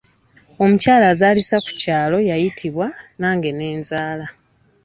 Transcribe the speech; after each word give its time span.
Omukyala 0.63 1.05
azalisa 1.13 1.57
kukyalo 1.65 2.17
yayitibwa 2.29 2.87
nange 3.19 3.49
ne 3.53 3.67
nzaala. 3.79 4.25